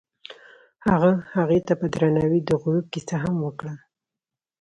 [0.87, 3.73] هغه هغې ته په درناوي د غروب کیسه هم وکړه.